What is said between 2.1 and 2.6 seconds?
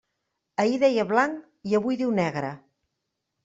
negre.